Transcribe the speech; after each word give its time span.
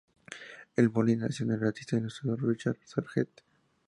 En 0.77 0.91
Moline 0.91 1.21
nació 1.27 1.45
el 1.45 1.63
artista 1.67 1.95
e 1.97 1.99
ilustrador 1.99 2.43
Richard 2.49 2.77
Sargent. 2.85 3.29